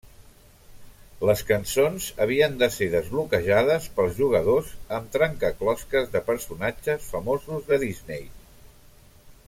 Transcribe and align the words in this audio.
Les 1.29 1.43
cançons 1.49 2.07
havien 2.25 2.55
de 2.63 2.69
ser 2.77 2.87
desbloquejades 2.93 3.85
pels 3.99 4.17
jugadors 4.21 4.73
amb 4.99 5.13
trencaclosques 5.17 6.11
de 6.17 6.23
personatges 6.31 7.09
famosos 7.15 7.71
de 7.71 7.81
Disney. 7.87 8.27